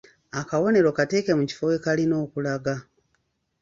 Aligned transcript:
Akabonero 0.39 0.89
kateeke 0.97 1.31
mu 1.39 1.43
kifo 1.49 1.63
we 1.69 1.77
kalina 1.83 2.15
okulaga. 2.25 2.75